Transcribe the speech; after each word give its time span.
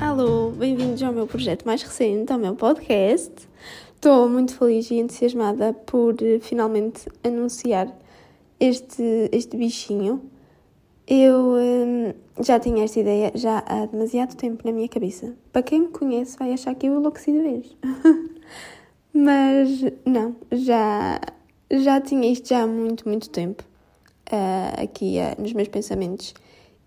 Alô, 0.00 0.50
bem-vindos 0.50 1.00
ao 1.04 1.12
meu 1.12 1.24
projeto 1.24 1.64
mais 1.64 1.82
recente, 1.82 2.32
ao 2.32 2.38
meu 2.38 2.56
podcast. 2.56 3.32
Estou 3.94 4.28
muito 4.28 4.56
feliz 4.56 4.90
e 4.90 4.96
entusiasmada 4.96 5.72
por 5.72 6.16
eh, 6.20 6.40
finalmente 6.40 7.08
anunciar 7.22 7.96
este, 8.58 9.28
este 9.30 9.56
bichinho. 9.56 10.20
Eu 11.06 11.54
hum, 11.54 12.12
já 12.40 12.58
tinha 12.58 12.82
esta 12.82 12.98
ideia 12.98 13.30
já 13.36 13.62
há 13.68 13.86
demasiado 13.86 14.34
tempo 14.34 14.66
na 14.66 14.72
minha 14.72 14.88
cabeça. 14.88 15.32
Para 15.52 15.62
quem 15.62 15.82
me 15.82 15.88
conhece 15.88 16.36
vai 16.36 16.52
achar 16.52 16.74
que 16.74 16.88
eu 16.88 16.96
enlouqueci 16.96 17.30
de 17.30 17.40
vez. 17.40 17.76
Mas 19.14 19.80
não, 20.04 20.34
já, 20.50 21.20
já 21.70 22.00
tinha 22.00 22.32
isto 22.32 22.48
já 22.48 22.62
há 22.62 22.66
muito, 22.66 23.08
muito 23.08 23.30
tempo 23.30 23.62
uh, 24.32 24.82
aqui 24.82 25.16
uh, 25.18 25.40
nos 25.40 25.52
meus 25.52 25.68
pensamentos. 25.68 26.34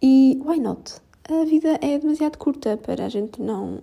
E 0.02 0.40
why 0.46 0.60
not? 0.60 1.02
A 1.30 1.46
vida 1.46 1.80
é 1.82 1.98
demasiado 1.98 2.38
curta 2.38 2.78
para 2.78 3.06
a 3.06 3.10
gente 3.10 3.42
não, 3.42 3.82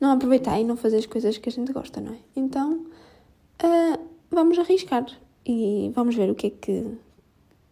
não 0.00 0.12
aproveitar 0.12 0.60
e 0.60 0.64
não 0.64 0.76
fazer 0.76 0.98
as 0.98 1.06
coisas 1.06 1.38
que 1.38 1.48
a 1.48 1.52
gente 1.52 1.72
gosta, 1.72 2.00
não 2.00 2.12
é? 2.12 2.16
Então 2.36 2.86
uh, 3.62 3.98
vamos 4.30 4.58
arriscar 4.58 5.06
e 5.44 5.90
vamos 5.94 6.14
ver 6.14 6.30
o 6.30 6.34
que 6.34 6.48
é 6.48 6.50
que, 6.50 6.86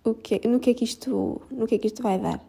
o 0.04 0.14
que, 0.14 0.48
no, 0.48 0.58
que 0.58 0.70
é 0.70 0.74
que 0.74 0.84
isto, 0.84 1.40
no 1.50 1.66
que 1.66 1.74
é 1.74 1.78
que 1.78 1.86
isto 1.86 2.02
vai 2.02 2.18
dar. 2.18 2.42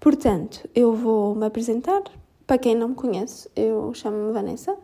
Portanto, 0.00 0.68
eu 0.74 0.94
vou 0.94 1.34
me 1.34 1.46
apresentar. 1.46 2.02
Para 2.46 2.58
quem 2.58 2.74
não 2.74 2.88
me 2.88 2.94
conhece, 2.96 3.48
eu 3.54 3.94
chamo-me 3.94 4.32
Vanessa, 4.32 4.76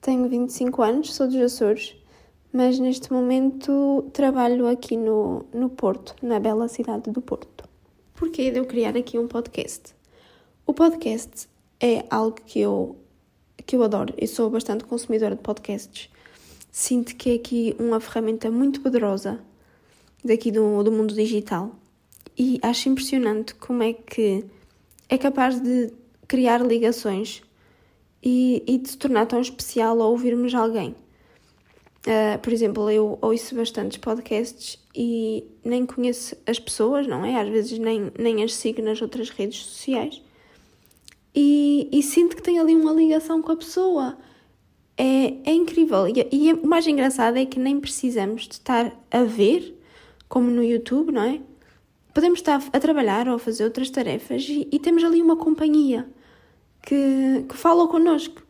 tenho 0.00 0.28
25 0.28 0.80
anos, 0.80 1.12
sou 1.12 1.26
dos 1.26 1.36
Açores, 1.36 1.96
mas 2.54 2.78
neste 2.78 3.12
momento 3.12 4.08
trabalho 4.12 4.68
aqui 4.68 4.96
no, 4.96 5.44
no 5.52 5.68
Porto, 5.68 6.14
na 6.22 6.38
bela 6.38 6.68
cidade 6.68 7.10
do 7.10 7.20
Porto. 7.20 7.68
Porquê 8.14 8.48
de 8.48 8.60
eu 8.60 8.64
criar 8.64 8.96
aqui 8.96 9.18
um 9.18 9.26
podcast? 9.26 9.92
O 10.64 10.72
podcast 10.72 11.48
é 11.80 12.04
algo 12.08 12.36
que 12.46 12.60
eu, 12.60 12.94
que 13.66 13.74
eu 13.74 13.82
adoro. 13.82 14.14
Eu 14.16 14.28
sou 14.28 14.48
bastante 14.48 14.84
consumidora 14.84 15.34
de 15.34 15.42
podcasts. 15.42 16.08
Sinto 16.70 17.16
que 17.16 17.30
é 17.30 17.34
aqui 17.34 17.74
uma 17.76 17.98
ferramenta 17.98 18.48
muito 18.52 18.80
poderosa 18.80 19.40
daqui 20.24 20.52
do, 20.52 20.80
do 20.84 20.92
mundo 20.92 21.12
digital 21.12 21.74
e 22.38 22.60
acho 22.62 22.88
impressionante 22.88 23.56
como 23.56 23.82
é 23.82 23.94
que 23.94 24.44
é 25.08 25.18
capaz 25.18 25.58
de 25.58 25.92
criar 26.28 26.64
ligações 26.64 27.42
e, 28.22 28.62
e 28.64 28.78
de 28.78 28.90
se 28.90 28.96
tornar 28.96 29.26
tão 29.26 29.40
especial 29.40 30.00
ao 30.00 30.12
ouvirmos 30.12 30.54
alguém. 30.54 30.94
Uh, 32.06 32.38
por 32.40 32.52
exemplo, 32.52 32.90
eu 32.90 33.18
ouço 33.22 33.54
bastantes 33.54 33.96
podcasts 33.96 34.78
e 34.94 35.44
nem 35.64 35.86
conheço 35.86 36.36
as 36.46 36.58
pessoas, 36.58 37.06
não 37.06 37.24
é? 37.24 37.40
Às 37.40 37.48
vezes 37.48 37.78
nem, 37.78 38.12
nem 38.18 38.44
as 38.44 38.54
sigo 38.54 38.82
nas 38.82 39.00
outras 39.00 39.30
redes 39.30 39.58
sociais. 39.64 40.20
E, 41.34 41.88
e 41.90 42.02
sinto 42.02 42.36
que 42.36 42.42
tem 42.42 42.58
ali 42.58 42.74
uma 42.74 42.92
ligação 42.92 43.40
com 43.40 43.52
a 43.52 43.56
pessoa. 43.56 44.18
É, 44.96 45.50
é 45.50 45.52
incrível. 45.52 46.06
E, 46.06 46.28
e 46.30 46.52
o 46.52 46.66
mais 46.66 46.86
engraçado 46.86 47.38
é 47.38 47.46
que 47.46 47.58
nem 47.58 47.80
precisamos 47.80 48.42
de 48.42 48.54
estar 48.54 48.94
a 49.10 49.24
ver 49.24 49.80
como 50.28 50.50
no 50.50 50.62
YouTube, 50.62 51.10
não 51.10 51.22
é? 51.22 51.40
Podemos 52.12 52.38
estar 52.38 52.62
a 52.72 52.80
trabalhar 52.80 53.28
ou 53.28 53.36
a 53.36 53.38
fazer 53.38 53.64
outras 53.64 53.90
tarefas 53.90 54.46
e, 54.48 54.68
e 54.70 54.78
temos 54.78 55.02
ali 55.02 55.20
uma 55.22 55.36
companhia 55.36 56.06
que, 56.82 57.44
que 57.48 57.56
fala 57.56 57.88
connosco. 57.88 58.43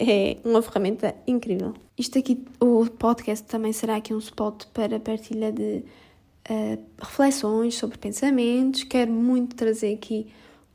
É 0.00 0.36
uma 0.44 0.62
ferramenta 0.62 1.14
incrível. 1.26 1.74
Isto 1.96 2.18
aqui, 2.18 2.44
o 2.60 2.86
podcast 2.86 3.46
também 3.46 3.72
será 3.72 3.96
aqui 3.96 4.12
um 4.12 4.18
spot 4.18 4.64
para 4.72 4.98
partilha 4.98 5.52
de 5.52 5.84
uh, 6.50 6.78
reflexões 6.98 7.76
sobre 7.76 7.98
pensamentos. 7.98 8.84
Quero 8.84 9.12
muito 9.12 9.54
trazer 9.56 9.94
aqui 9.94 10.26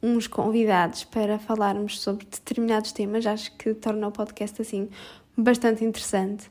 uns 0.01 0.27
convidados 0.27 1.03
para 1.03 1.37
falarmos 1.39 1.99
sobre 1.99 2.25
determinados 2.25 2.91
temas. 2.91 3.25
Acho 3.25 3.55
que 3.57 3.73
torna 3.73 4.07
o 4.07 4.11
podcast 4.11 4.61
assim 4.61 4.89
bastante 5.37 5.83
interessante. 5.83 6.49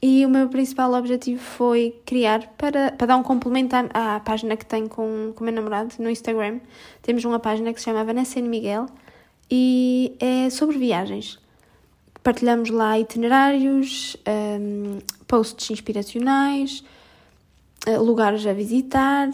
E 0.00 0.24
o 0.24 0.28
meu 0.28 0.48
principal 0.48 0.92
objetivo 0.94 1.40
foi 1.40 2.00
criar, 2.06 2.54
para, 2.56 2.92
para 2.92 3.06
dar 3.08 3.16
um 3.16 3.22
complemento 3.22 3.74
à, 3.74 4.16
à 4.16 4.20
página 4.20 4.56
que 4.56 4.64
tenho 4.64 4.88
com, 4.88 5.32
com 5.34 5.40
o 5.40 5.44
meu 5.44 5.52
namorado 5.52 5.92
no 5.98 6.08
Instagram. 6.08 6.60
Temos 7.02 7.24
uma 7.24 7.40
página 7.40 7.72
que 7.72 7.80
se 7.80 7.86
chama 7.86 8.04
Vanessa 8.04 8.38
e 8.38 8.42
Miguel 8.42 8.86
e 9.50 10.14
é 10.20 10.50
sobre 10.50 10.78
viagens. 10.78 11.40
Partilhamos 12.28 12.68
lá 12.68 13.00
itinerários, 13.00 14.14
um, 14.28 14.98
posts 15.26 15.70
inspiracionais, 15.70 16.84
eh, 17.86 17.96
lugares 17.96 18.46
a 18.46 18.52
visitar, 18.52 19.30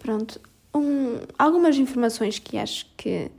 pronto, 0.00 0.40
um, 0.74 1.20
algumas 1.38 1.76
informações 1.76 2.40
que 2.40 2.58
acho 2.58 2.84
que 2.96 3.30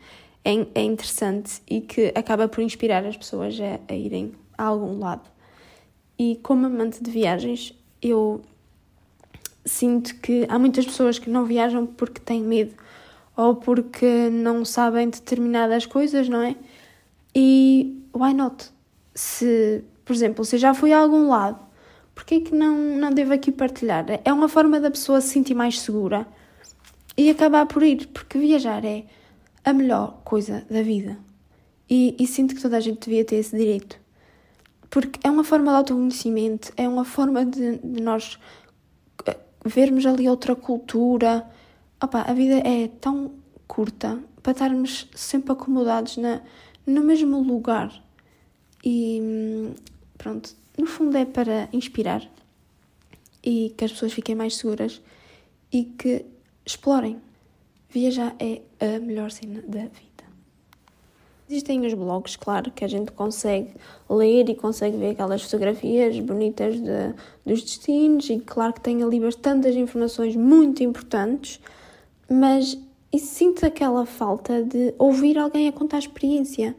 é, 0.45 0.65
é 0.73 0.81
interessante 0.81 1.61
e 1.69 1.81
que 1.81 2.13
acaba 2.15 2.47
por 2.47 2.61
inspirar 2.61 3.05
as 3.05 3.17
pessoas 3.17 3.59
a, 3.59 3.77
a 3.91 3.93
irem 3.93 4.31
a 4.57 4.63
algum 4.63 4.97
lado. 4.97 5.29
E 6.17 6.39
como 6.41 6.65
amante 6.65 7.03
de 7.03 7.11
viagens, 7.11 7.73
eu 8.01 8.41
sinto 9.65 10.15
que 10.21 10.45
há 10.47 10.57
muitas 10.57 10.85
pessoas 10.85 11.19
que 11.19 11.29
não 11.29 11.43
viajam 11.43 11.85
porque 11.85 12.21
têm 12.21 12.41
medo 12.41 12.73
ou 13.35 13.53
porque 13.57 14.29
não 14.29 14.63
sabem 14.63 15.09
determinadas 15.09 15.85
coisas, 15.85 16.29
não 16.29 16.41
é? 16.41 16.55
E 17.35 18.01
why 18.13 18.33
not? 18.33 18.76
Se, 19.17 19.83
por 20.05 20.13
exemplo, 20.13 20.45
se 20.45 20.57
já 20.57 20.73
fui 20.73 20.94
a 20.94 21.00
algum 21.00 21.29
lado, 21.29 21.59
por 22.13 22.23
que 22.23 22.41
que 22.41 22.55
não, 22.55 22.78
não 22.97 23.11
devo 23.11 23.33
aqui 23.33 23.51
partilhar? 23.51 24.05
É 24.23 24.31
uma 24.31 24.47
forma 24.47 24.79
da 24.79 24.91
pessoa 24.91 25.22
se 25.22 25.29
sentir 25.29 25.55
mais 25.55 25.79
segura 25.79 26.28
e 27.17 27.29
acabar 27.29 27.66
por 27.66 27.81
ir, 27.81 28.07
porque 28.07 28.38
viajar 28.38 28.85
é 28.85 29.06
a 29.66 29.73
melhor 29.73 30.22
coisa 30.23 30.66
da 30.69 30.81
vida. 30.81 31.17
E, 31.89 32.16
e 32.19 32.27
sinto 32.27 32.53
que 32.53 32.61
toda 32.61 32.77
a 32.77 32.81
gente 32.81 33.06
devia 33.06 33.25
ter 33.25 33.38
esse 33.38 33.57
direito 33.57 34.00
porque 34.89 35.19
é 35.23 35.29
uma 35.29 35.44
forma 35.44 35.72
de 35.72 35.77
autoconhecimento, 35.77 36.72
é 36.77 36.88
uma 36.88 37.06
forma 37.06 37.45
de, 37.45 37.77
de 37.77 38.01
nós 38.01 38.39
eh, 39.25 39.38
vermos 39.66 40.06
ali 40.06 40.27
outra 40.29 40.56
cultura. 40.56 41.45
Opa, 42.01 42.22
a 42.22 42.33
vida 42.33 42.56
é 42.67 42.88
tão 42.88 43.33
curta 43.67 44.19
para 44.41 44.53
estarmos 44.53 45.09
sempre 45.13 45.51
acomodados 45.51 46.17
na, 46.17 46.41
no 46.85 47.01
mesmo 47.01 47.41
lugar. 47.41 47.91
E 48.89 49.73
pronto, 50.17 50.55
no 50.77 50.85
fundo 50.85 51.17
é 51.17 51.25
para 51.25 51.67
inspirar 51.73 52.25
e 53.43 53.73
que 53.75 53.83
as 53.83 53.91
pessoas 53.91 54.13
fiquem 54.13 54.33
mais 54.33 54.55
seguras 54.55 55.01
e 55.73 55.83
que 55.83 56.23
explorem. 56.65 57.17
Viajar 57.89 58.33
é 58.39 58.61
a 58.79 58.97
melhor 58.99 59.29
cena 59.29 59.61
da 59.67 59.81
vida. 59.81 60.23
Existem 61.49 61.85
os 61.85 61.93
blogs, 61.93 62.37
claro, 62.37 62.71
que 62.71 62.85
a 62.85 62.87
gente 62.87 63.11
consegue 63.11 63.73
ler 64.09 64.47
e 64.47 64.55
consegue 64.55 64.95
ver 64.95 65.09
aquelas 65.09 65.41
fotografias 65.41 66.17
bonitas 66.21 66.75
de, 66.75 67.13
dos 67.45 67.61
destinos 67.63 68.29
e 68.29 68.39
claro 68.39 68.71
que 68.71 68.81
tem 68.81 69.03
ali 69.03 69.19
bastantes 69.19 69.75
informações 69.75 70.33
muito 70.33 70.81
importantes, 70.81 71.59
mas 72.29 72.77
sinto 73.17 73.65
aquela 73.65 74.05
falta 74.05 74.63
de 74.63 74.93
ouvir 74.97 75.37
alguém 75.37 75.67
a 75.67 75.73
contar 75.73 75.97
a 75.97 75.99
experiência. 75.99 76.73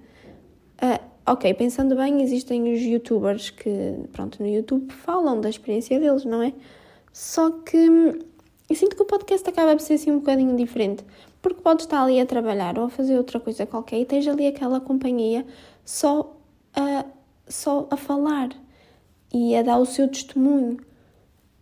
Uh, 0.82 1.17
ok, 1.32 1.52
pensando 1.54 1.94
bem, 1.96 2.22
existem 2.22 2.72
os 2.72 2.80
youtubers 2.80 3.50
que, 3.50 3.70
pronto, 4.12 4.42
no 4.42 4.48
YouTube 4.48 4.92
falam 4.92 5.40
da 5.40 5.48
experiência 5.48 5.98
deles, 5.98 6.24
não 6.24 6.42
é? 6.42 6.52
Só 7.12 7.50
que 7.50 7.76
hum, 7.76 8.18
eu 8.68 8.76
sinto 8.76 8.94
que 8.94 9.02
o 9.02 9.06
podcast 9.06 9.48
acaba 9.48 9.74
por 9.74 9.80
ser 9.80 9.94
assim 9.94 10.10
um 10.10 10.18
bocadinho 10.18 10.56
diferente, 10.56 11.04
porque 11.40 11.60
podes 11.62 11.86
estar 11.86 12.02
ali 12.02 12.20
a 12.20 12.26
trabalhar 12.26 12.78
ou 12.78 12.84
a 12.84 12.90
fazer 12.90 13.16
outra 13.16 13.40
coisa 13.40 13.64
qualquer 13.66 13.98
e 14.00 14.04
tens 14.04 14.26
ali 14.28 14.46
aquela 14.46 14.80
companhia 14.80 15.46
só 15.84 16.36
a, 16.74 17.04
só 17.48 17.86
a 17.90 17.96
falar 17.96 18.50
e 19.32 19.56
a 19.56 19.62
dar 19.62 19.78
o 19.78 19.86
seu 19.86 20.08
testemunho. 20.08 20.78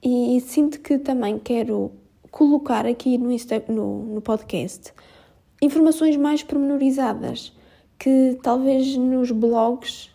E, 0.03 0.37
e 0.37 0.41
sinto 0.41 0.81
que 0.81 0.98
também 0.98 1.38
quero 1.38 1.93
colocar 2.31 2.86
aqui 2.86 3.16
no, 3.16 3.30
Insta, 3.33 3.62
no, 3.69 4.04
no 4.04 4.21
podcast 4.21 4.92
informações 5.62 6.16
mais 6.16 6.42
pormenorizadas 6.42 7.55
que 7.98 8.39
talvez 8.43 8.97
nos 8.97 9.31
blogs 9.31 10.10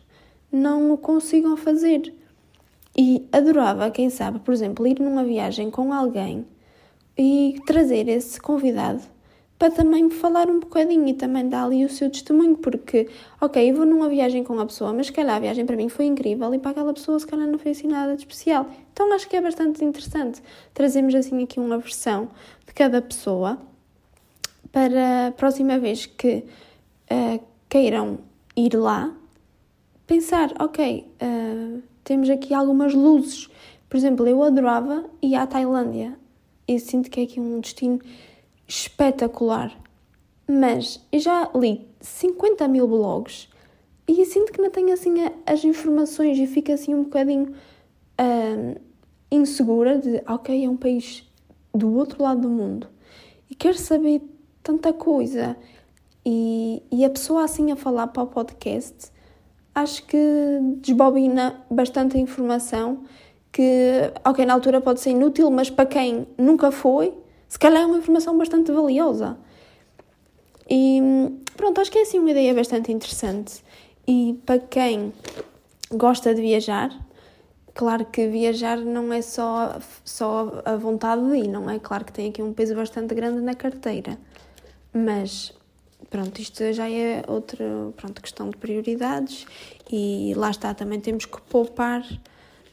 não 0.51 0.91
o 0.91 0.97
consigam 0.97 1.55
fazer. 1.55 2.13
E 2.97 3.25
adorava, 3.31 3.89
quem 3.89 4.09
sabe, 4.09 4.39
por 4.39 4.53
exemplo, 4.53 4.85
ir 4.85 4.99
numa 4.99 5.23
viagem 5.23 5.71
com 5.71 5.93
alguém 5.93 6.45
e 7.17 7.61
trazer 7.65 8.07
esse 8.09 8.39
convidado 8.39 9.01
para 9.57 9.69
também 9.69 10.09
falar 10.09 10.49
um 10.49 10.59
bocadinho 10.59 11.07
e 11.07 11.13
também 11.13 11.47
dar 11.47 11.65
ali 11.65 11.85
o 11.85 11.89
seu 11.89 12.09
testemunho, 12.09 12.57
porque, 12.57 13.07
ok, 13.39 13.69
eu 13.69 13.75
vou 13.75 13.85
numa 13.85 14.09
viagem 14.09 14.43
com 14.43 14.59
a 14.59 14.65
pessoa, 14.65 14.91
mas 14.91 15.05
se 15.05 15.11
calhar 15.13 15.35
a 15.35 15.39
viagem 15.39 15.67
para 15.67 15.75
mim 15.75 15.87
foi 15.87 16.05
incrível 16.05 16.51
e 16.51 16.57
para 16.57 16.71
aquela 16.71 16.91
pessoa 16.91 17.19
se 17.19 17.27
calhar 17.27 17.47
não 17.47 17.59
foi 17.59 17.71
assim 17.71 17.87
nada 17.87 18.15
de 18.15 18.21
especial. 18.21 18.65
Então 18.91 19.13
acho 19.13 19.29
que 19.29 19.35
é 19.35 19.41
bastante 19.41 19.85
interessante 19.85 20.41
trazermos 20.73 21.13
assim 21.13 21.43
aqui 21.43 21.59
uma 21.59 21.77
versão 21.77 22.29
de 22.65 22.73
cada 22.73 23.03
pessoa 23.03 23.59
para 24.71 25.27
a 25.27 25.31
próxima 25.31 25.77
vez 25.77 26.07
que 26.07 26.43
uh, 27.11 27.50
queiram 27.71 28.19
ir 28.53 28.75
lá, 28.75 29.15
pensar, 30.05 30.53
ok, 30.59 31.07
uh, 31.23 31.81
temos 32.03 32.29
aqui 32.29 32.53
algumas 32.53 32.93
luzes. 32.93 33.49
Por 33.89 33.95
exemplo, 33.95 34.27
eu 34.27 34.43
adorava 34.43 35.05
ir 35.21 35.35
à 35.35 35.47
Tailândia 35.47 36.19
e 36.67 36.77
sinto 36.77 37.09
que 37.09 37.21
é 37.21 37.23
aqui 37.23 37.39
um 37.39 37.61
destino 37.61 38.01
espetacular. 38.67 39.73
Mas 40.45 41.01
eu 41.13 41.21
já 41.21 41.49
li 41.55 41.87
50 42.01 42.67
mil 42.67 42.89
blogs 42.89 43.47
e 44.05 44.25
sinto 44.25 44.51
que 44.51 44.61
não 44.61 44.69
tenho 44.69 44.91
assim 44.91 45.13
as 45.45 45.63
informações 45.63 46.37
e 46.37 46.47
fico 46.47 46.73
assim 46.73 46.93
um 46.93 47.03
bocadinho 47.03 47.53
uh, 48.19 48.81
insegura 49.31 49.97
de, 49.97 50.21
ok, 50.27 50.65
é 50.65 50.69
um 50.69 50.75
país 50.75 51.23
do 51.73 51.95
outro 51.95 52.21
lado 52.21 52.41
do 52.41 52.49
mundo 52.49 52.89
e 53.49 53.55
quero 53.55 53.77
saber 53.77 54.21
tanta 54.61 54.91
coisa. 54.91 55.55
E, 56.25 56.83
e 56.91 57.03
a 57.03 57.09
pessoa 57.09 57.43
assim 57.43 57.71
a 57.71 57.75
falar 57.75 58.07
para 58.07 58.23
o 58.23 58.27
podcast, 58.27 59.11
acho 59.73 60.05
que 60.05 60.17
desbobina 60.77 61.63
bastante 61.69 62.17
a 62.17 62.19
informação 62.19 63.03
que, 63.51 64.11
ok, 64.23 64.45
na 64.45 64.53
altura 64.53 64.79
pode 64.79 65.01
ser 65.01 65.11
inútil, 65.11 65.49
mas 65.51 65.69
para 65.69 65.85
quem 65.85 66.27
nunca 66.37 66.71
foi, 66.71 67.13
se 67.47 67.59
calhar 67.59 67.81
é 67.81 67.85
uma 67.85 67.97
informação 67.97 68.37
bastante 68.37 68.71
valiosa. 68.71 69.37
E 70.69 71.01
pronto, 71.57 71.81
acho 71.81 71.91
que 71.91 71.99
é 71.99 72.01
assim 72.03 72.19
uma 72.19 72.31
ideia 72.31 72.53
bastante 72.53 72.91
interessante. 72.91 73.63
E 74.07 74.39
para 74.45 74.59
quem 74.59 75.11
gosta 75.91 76.33
de 76.33 76.41
viajar, 76.41 76.97
claro 77.73 78.05
que 78.05 78.27
viajar 78.27 78.77
não 78.77 79.11
é 79.11 79.21
só, 79.21 79.77
só 80.05 80.61
a 80.63 80.75
vontade 80.77 81.29
de 81.29 81.37
ir, 81.39 81.47
não 81.49 81.69
é? 81.69 81.77
Claro 81.77 82.05
que 82.05 82.13
tem 82.13 82.29
aqui 82.29 82.41
um 82.41 82.53
peso 82.53 82.73
bastante 82.73 83.13
grande 83.13 83.41
na 83.41 83.53
carteira. 83.53 84.17
Mas 84.93 85.53
pronto, 86.09 86.39
isto 86.39 86.71
já 86.73 86.89
é 86.89 87.23
outra 87.27 87.65
pronto, 87.95 88.21
questão 88.21 88.49
de 88.49 88.57
prioridades 88.57 89.45
e 89.91 90.33
lá 90.35 90.49
está, 90.51 90.73
também 90.73 90.99
temos 90.99 91.25
que 91.25 91.41
poupar 91.41 92.03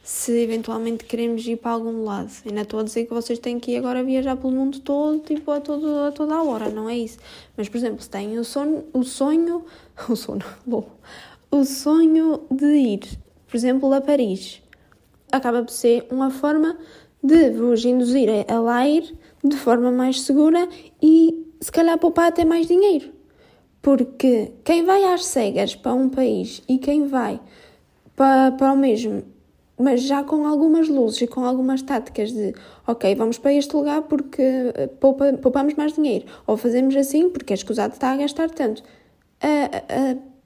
se 0.09 0.33
eventualmente 0.41 1.05
queremos 1.05 1.47
ir 1.47 1.57
para 1.57 1.73
algum 1.73 2.03
lado. 2.03 2.31
Ainda 2.47 2.63
estou 2.63 2.81
a 2.81 2.83
dizer 2.83 3.05
que 3.05 3.13
vocês 3.13 3.39
têm 3.39 3.61
que 3.61 3.73
ir 3.73 3.77
agora 3.77 4.03
viajar 4.03 4.37
pelo 4.37 4.55
mundo 4.55 4.81
todo, 4.81 5.19
tipo, 5.19 5.51
a, 5.51 5.61
todo, 5.61 5.87
a 6.05 6.13
toda 6.13 6.35
a 6.35 6.43
hora, 6.43 6.71
não 6.71 6.89
é 6.89 6.97
isso. 6.97 7.19
Mas, 7.55 7.69
por 7.69 7.77
exemplo, 7.77 8.03
se 8.03 8.09
têm 8.09 8.39
o 8.39 8.45
sonho, 8.45 8.87
o 8.95 9.03
sonho, 9.03 9.67
o 10.09 10.17
sono, 10.17 10.45
bom, 10.65 10.89
o 11.51 11.63
sonho 11.63 12.41
de 12.51 12.65
ir, 12.65 13.01
por 13.47 13.55
exemplo, 13.55 13.93
a 13.93 14.01
Paris, 14.01 14.63
acaba 15.31 15.63
por 15.63 15.73
ser 15.73 16.07
uma 16.11 16.31
forma 16.31 16.79
de 17.23 17.51
vos 17.51 17.85
induzir 17.85 18.31
a 18.49 18.61
lá 18.61 18.89
ir 18.89 19.15
de 19.45 19.57
forma 19.57 19.93
mais 19.93 20.23
segura 20.23 20.67
e, 21.03 21.47
se 21.61 21.71
calhar, 21.71 21.99
poupar 21.99 22.29
até 22.29 22.47
mais 22.47 22.67
dinheiro. 22.67 23.18
Porque 23.81 24.53
quem 24.65 24.85
vai 24.85 25.05
às 25.05 25.25
cegas 25.25 25.75
para 25.75 25.95
um 25.95 26.09
país 26.09 26.63
e 26.69 26.79
quem 26.79 27.07
vai 27.07 27.41
para, 28.17 28.53
para 28.53 28.73
o 28.73 28.77
mesmo 28.77 29.23
mas 29.81 30.03
já 30.03 30.25
com 30.25 30.45
algumas 30.45 30.89
luzes 30.89 31.23
e 31.23 31.27
com 31.29 31.45
algumas 31.45 31.83
táticas 31.83 32.33
de 32.33 32.53
ok, 32.85 33.15
vamos 33.15 33.39
para 33.39 33.53
este 33.55 33.77
lugar 33.77 34.03
porque 34.03 34.43
eh, 34.43 34.89
poupa, 34.99 35.33
poupamos 35.35 35.75
mais 35.75 35.93
dinheiro, 35.93 36.27
ou 36.49 36.57
fazemos 36.57 36.97
assim 36.97 37.31
porque 37.31 37.53
é 37.53 37.55
escusado 37.55 37.95
estar 37.95 38.13
a 38.13 38.17
gastar 38.17 38.51
tanto. 38.51 38.83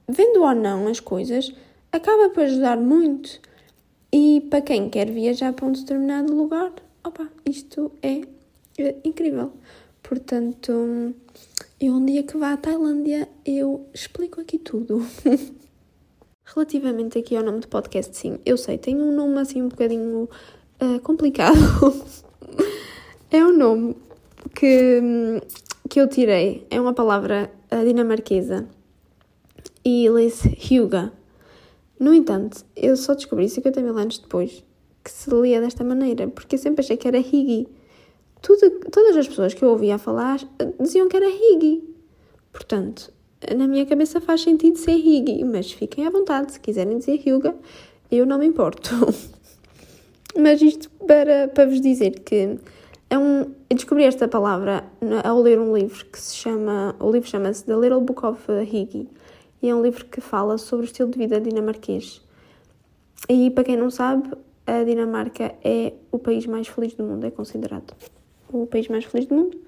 Vendo 0.07 0.43
ou 0.43 0.53
não 0.53 0.87
as 0.87 0.99
coisas, 0.99 1.53
acaba 1.91 2.29
por 2.29 2.43
ajudar 2.43 2.77
muito. 2.77 3.39
E 4.11 4.41
para 4.49 4.61
quem 4.61 4.89
quer 4.89 5.09
viajar 5.09 5.53
para 5.53 5.65
um 5.65 5.71
determinado 5.71 6.33
lugar, 6.35 6.71
opa, 7.03 7.27
isto 7.45 7.91
é, 8.01 8.21
é 8.77 8.95
incrível. 9.03 9.51
Portanto, 10.03 11.15
eu 11.85 11.95
um 11.95 12.05
dia 12.05 12.23
que 12.23 12.37
vá 12.37 12.53
à 12.53 12.57
Tailândia, 12.57 13.27
eu 13.45 13.85
explico 13.93 14.39
aqui 14.39 14.57
tudo. 14.57 15.05
Relativamente 16.45 17.17
aqui 17.17 17.35
ao 17.35 17.43
nome 17.43 17.59
do 17.59 17.67
podcast, 17.67 18.15
sim, 18.15 18.39
eu 18.45 18.55
sei, 18.55 18.77
tem 18.77 18.95
um 19.01 19.13
nome 19.13 19.37
assim 19.39 19.61
um 19.61 19.67
bocadinho 19.67 20.29
uh, 20.81 20.99
complicado. 21.01 21.57
é 23.29 23.43
um 23.43 23.57
nome 23.57 23.97
que, 24.55 25.01
que 25.89 25.99
eu 25.99 26.07
tirei, 26.07 26.65
é 26.69 26.79
uma 26.79 26.93
palavra 26.93 27.51
uh, 27.69 27.85
dinamarquesa 27.85 28.65
e 29.83 30.09
lê-se 30.09 30.47
Hyuga. 30.47 31.11
No 31.99 32.13
entanto, 32.13 32.63
eu 32.77 32.95
só 32.95 33.13
descobri 33.13 33.49
50 33.49 33.81
mil 33.81 33.97
anos 33.97 34.19
depois 34.19 34.63
que 35.03 35.11
se 35.11 35.29
lia 35.29 35.59
desta 35.59 35.83
maneira, 35.83 36.29
porque 36.29 36.55
eu 36.55 36.59
sempre 36.59 36.81
achei 36.81 36.95
que 36.95 37.09
era 37.09 37.17
Higi. 37.17 37.67
Tudo, 38.43 38.71
todas 38.91 39.15
as 39.15 39.25
pessoas 39.25 39.53
que 39.53 39.63
eu 39.63 39.69
ouvia 39.69 39.97
falar 39.97 40.37
diziam 40.77 41.07
que 41.07 41.15
era 41.15 41.29
Higi. 41.29 41.81
Portanto, 42.51 43.09
na 43.55 43.65
minha 43.65 43.85
cabeça 43.85 44.19
faz 44.19 44.41
sentido 44.41 44.77
ser 44.77 44.97
Higi, 44.97 45.45
mas 45.45 45.71
fiquem 45.71 46.05
à 46.05 46.09
vontade, 46.09 46.51
se 46.51 46.59
quiserem 46.59 46.97
dizer 46.97 47.21
Hyuga, 47.25 47.55
eu 48.11 48.25
não 48.25 48.37
me 48.37 48.45
importo. 48.45 48.89
mas 50.37 50.61
isto 50.61 50.89
para, 51.07 51.47
para 51.47 51.65
vos 51.65 51.79
dizer 51.79 52.19
que 52.19 52.59
é 53.09 53.17
um, 53.17 53.43
eu 53.69 53.77
descobri 53.77 54.03
esta 54.03 54.27
palavra 54.27 54.83
ao 55.23 55.41
ler 55.41 55.57
um 55.57 55.73
livro 55.73 56.05
que 56.07 56.19
se 56.19 56.35
chama, 56.35 56.97
o 56.99 57.09
livro 57.09 57.29
chama-se 57.29 57.63
The 57.63 57.77
Little 57.77 58.01
Book 58.01 58.25
of 58.25 58.41
Higi, 58.51 59.07
e 59.61 59.69
é 59.69 59.73
um 59.73 59.81
livro 59.81 60.03
que 60.03 60.19
fala 60.19 60.57
sobre 60.57 60.85
o 60.85 60.87
estilo 60.87 61.09
de 61.09 61.17
vida 61.17 61.39
dinamarquês. 61.39 62.21
E 63.29 63.49
para 63.51 63.63
quem 63.63 63.77
não 63.77 63.89
sabe, 63.89 64.29
a 64.67 64.83
Dinamarca 64.83 65.55
é 65.63 65.93
o 66.11 66.19
país 66.19 66.45
mais 66.45 66.67
feliz 66.67 66.93
do 66.93 67.05
mundo, 67.05 67.25
é 67.25 67.31
considerado 67.31 67.93
o 68.53 68.67
país 68.67 68.87
mais 68.87 69.05
feliz 69.05 69.25
do 69.25 69.35
mundo. 69.35 69.59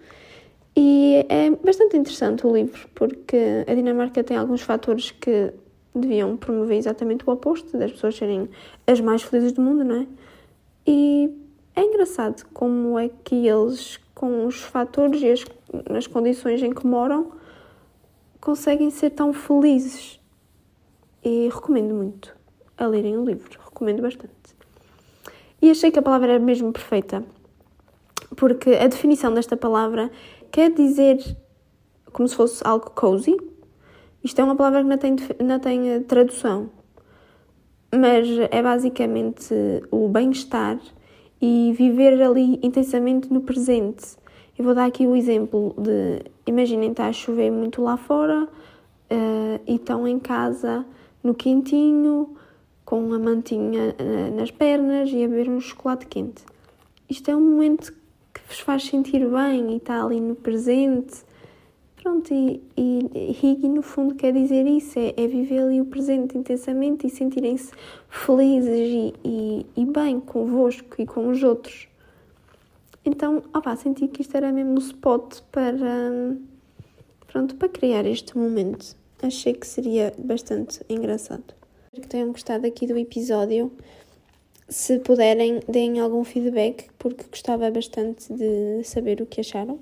E 0.76 1.26
é 1.30 1.50
bastante 1.52 1.96
interessante 1.96 2.46
o 2.46 2.54
livro, 2.54 2.88
porque 2.94 3.64
a 3.68 3.74
Dinamarca 3.74 4.24
tem 4.24 4.36
alguns 4.36 4.62
fatores 4.62 5.12
que 5.12 5.54
deviam 5.94 6.36
promover 6.36 6.78
exatamente 6.78 7.24
o 7.28 7.32
oposto, 7.32 7.78
das 7.78 7.92
pessoas 7.92 8.16
serem 8.16 8.50
as 8.86 9.00
mais 9.00 9.24
felizes 9.24 9.54
do 9.54 9.62
mundo, 9.62 9.84
não 9.86 10.02
é? 10.02 10.08
E 10.86 11.34
é 11.76 11.82
engraçado 11.82 12.46
como 12.54 13.00
é 13.00 13.10
que 13.24 13.48
eles, 13.48 14.00
com 14.14 14.46
os 14.46 14.62
fatores 14.62 15.22
e 15.22 15.32
as, 15.32 15.46
as 15.96 16.08
condições 16.08 16.62
em 16.62 16.74
que 16.74 16.86
moram, 16.86 17.32
conseguem 18.42 18.90
ser 18.90 19.12
tão 19.12 19.32
felizes. 19.32 20.20
E 21.24 21.48
recomendo 21.48 21.96
muito 21.96 22.36
a 22.78 22.86
lerem 22.86 23.18
o 23.18 23.26
livro, 23.26 23.60
recomendo 23.64 24.02
bastante. 24.02 24.34
E 25.62 25.72
achei 25.72 25.90
que 25.90 25.98
a 25.98 26.02
palavra 26.02 26.34
era 26.34 26.40
mesmo 26.40 26.72
perfeita, 26.72 27.24
porque 28.36 28.72
a 28.72 28.88
definição 28.88 29.34
desta 29.34 29.56
palavra 29.56 30.12
quer 30.52 30.72
dizer 30.72 31.18
como 32.12 32.28
se 32.28 32.36
fosse 32.36 32.62
algo 32.66 32.92
cozy. 32.92 33.36
Isto 34.24 34.42
é 34.42 34.44
uma 34.44 34.56
palavra 34.56 34.82
que 34.82 34.90
não 34.90 34.98
tem, 34.98 35.16
não 35.44 35.60
tem 35.60 35.90
eh, 35.90 36.00
tradução, 36.00 36.70
mas 37.94 38.28
é 38.50 38.64
basicamente 38.64 39.54
o 39.92 40.08
bem-estar 40.08 40.80
e 41.42 41.74
viver 41.78 42.22
ali 42.22 42.60
intensamente 42.64 43.32
no 43.32 43.42
presente. 43.42 44.18
Eu 44.58 44.64
vou 44.64 44.74
dar 44.74 44.86
aqui 44.86 45.06
o 45.06 45.16
exemplo 45.16 45.76
de: 45.78 46.24
imaginem, 46.48 46.92
está 46.92 47.08
a 47.08 47.14
chover 47.14 47.52
muito 47.52 47.82
lá 47.84 47.98
fora 47.98 48.46
uh, 48.46 49.62
e 49.68 49.76
estão 49.76 50.08
em 50.08 50.18
casa 50.18 50.86
no 51.22 51.36
quentinho, 51.36 52.36
com 52.86 53.14
a 53.14 53.20
mantinha 53.20 53.96
uh, 54.00 54.36
nas 54.36 54.50
pernas 54.52 55.10
e 55.12 55.24
a 55.24 55.28
beber 55.28 55.50
um 55.50 55.60
chocolate 55.60 56.08
quente. 56.08 56.44
Isto 57.10 57.30
é 57.30 57.36
um 57.36 57.42
momento 57.42 57.94
vos 58.48 58.60
faz 58.60 58.86
sentir 58.86 59.28
bem 59.28 59.74
e 59.74 59.78
está 59.78 60.04
ali 60.04 60.20
no 60.20 60.36
presente. 60.36 61.24
Pronto, 62.02 62.32
e, 62.32 62.62
e 62.78 63.32
Higi 63.32 63.68
no 63.68 63.82
fundo 63.82 64.14
quer 64.14 64.32
dizer 64.32 64.68
isso, 64.68 65.00
é, 65.00 65.14
é 65.18 65.28
viver 65.28 65.60
ali 65.60 65.82
o 65.82 65.86
presente 65.86 66.38
intensamente 66.38 67.08
e 67.08 67.10
sentirem-se 67.10 67.72
felizes 68.08 68.70
e, 68.70 69.14
e, 69.24 69.66
e, 69.76 69.86
bem 69.86 70.20
convosco 70.20 71.02
e 71.02 71.06
com 71.08 71.30
os 71.30 71.42
outros. 71.42 71.88
Então, 73.04 73.42
opa, 73.54 73.76
senti 73.76 74.08
que 74.08 74.22
isto 74.22 74.38
era 74.38 74.52
mesmo 74.52 74.76
o 74.76 74.80
spot 74.80 75.42
para, 75.52 76.38
pronto, 77.26 77.56
para 77.56 77.70
criar 77.70 78.06
este 78.06 78.38
momento. 78.38 78.96
Achei 79.24 79.54
que 79.54 79.66
seria 79.66 80.14
bastante 80.18 80.82
engraçado. 80.88 81.56
Espero 81.86 82.02
que 82.02 82.08
tenham 82.08 82.32
gostado 82.32 82.68
aqui 82.68 82.86
do 82.86 82.98
episódio. 82.98 83.72
Se 84.68 85.00
puderem, 85.00 85.60
deem 85.68 86.00
algum 86.00 86.24
feedback, 86.24 86.90
porque 86.98 87.26
gostava 87.30 87.70
bastante 87.70 88.34
de 88.34 88.84
saber 88.84 89.22
o 89.22 89.26
que 89.26 89.42
acharam. 89.42 89.80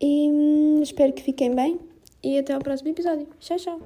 E 0.00 0.30
hum, 0.30 0.80
espero 0.82 1.12
que 1.12 1.22
fiquem 1.22 1.54
bem 1.54 1.80
e 2.22 2.38
até 2.38 2.52
ao 2.52 2.60
próximo 2.60 2.90
episódio. 2.90 3.26
Tchau, 3.40 3.56
tchau. 3.56 3.80